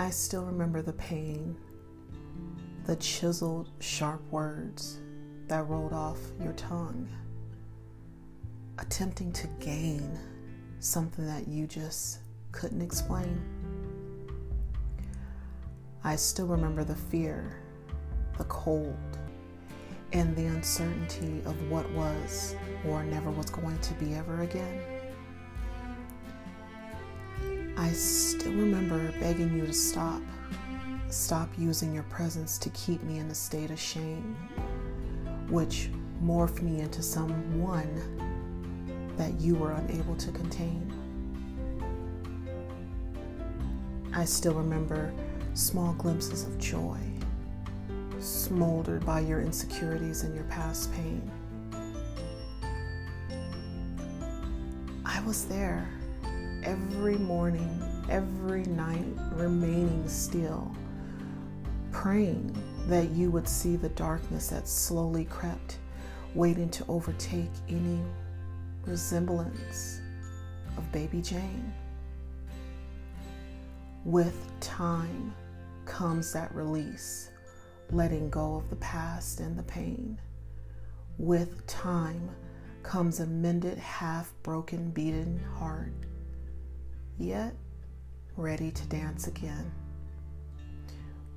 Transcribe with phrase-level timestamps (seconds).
[0.00, 1.56] I still remember the pain,
[2.86, 5.00] the chiseled, sharp words
[5.48, 7.08] that rolled off your tongue,
[8.78, 10.16] attempting to gain
[10.78, 12.20] something that you just
[12.52, 13.42] couldn't explain.
[16.04, 17.60] I still remember the fear,
[18.38, 19.18] the cold,
[20.12, 22.54] and the uncertainty of what was
[22.86, 24.97] or never was going to be ever again.
[27.78, 30.20] I still remember begging you to stop.
[31.10, 34.36] Stop using your presence to keep me in a state of shame,
[35.48, 35.88] which
[36.20, 38.02] morphed me into someone
[39.16, 40.92] that you were unable to contain.
[44.12, 45.12] I still remember
[45.54, 46.98] small glimpses of joy,
[48.18, 51.30] smoldered by your insecurities and your past pain.
[55.04, 55.88] I was there
[56.64, 60.74] every morning, every night, remaining still,
[61.92, 62.56] praying
[62.86, 65.78] that you would see the darkness that slowly crept,
[66.34, 68.00] waiting to overtake any
[68.84, 70.00] resemblance
[70.76, 71.72] of baby Jane.
[74.04, 75.34] With time
[75.84, 77.30] comes that release,
[77.90, 80.18] letting go of the past and the pain.
[81.18, 82.30] With time
[82.82, 85.92] comes a mended, half broken, beaten heart,
[87.18, 87.54] yet
[88.36, 89.70] ready to dance again.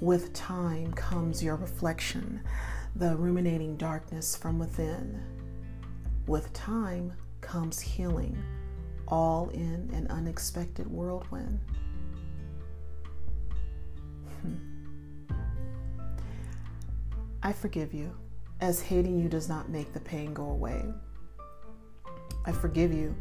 [0.00, 2.42] With time comes your reflection,
[2.96, 5.22] the ruminating darkness from within.
[6.26, 8.36] With time comes healing,
[9.08, 11.60] all in an unexpected whirlwind.
[14.42, 14.56] Hmm.
[17.42, 18.14] I forgive you,
[18.60, 20.84] as hating you does not make the pain go away.
[22.44, 23.16] I forgive you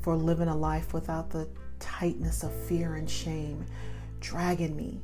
[0.00, 1.48] for living a life without the
[1.84, 3.66] tightness of fear and shame,
[4.20, 5.02] dragging me,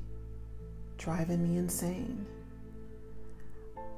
[0.96, 2.26] driving me insane.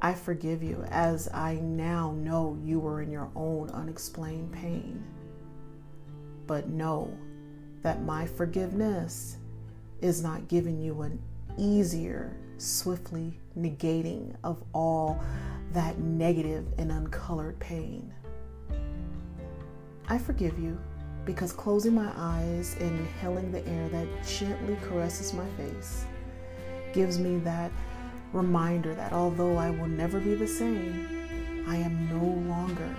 [0.03, 5.05] I forgive you as I now know you were in your own unexplained pain.
[6.49, 7.17] But know
[7.83, 9.37] that my forgiveness
[10.01, 11.23] is not giving you an
[11.57, 15.23] easier, swiftly negating of all
[15.73, 18.13] that negative and uncolored pain.
[20.09, 20.79] I forgive you
[21.25, 26.05] because closing my eyes and inhaling the air that gently caresses my face
[26.93, 27.71] gives me that
[28.33, 32.95] reminder that although I will never be the same, I am no longer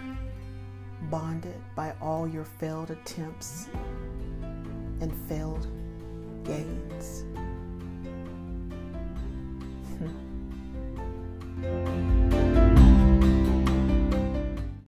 [1.09, 3.67] bonded by all your failed attempts
[5.01, 5.67] and failed
[6.43, 7.25] gains.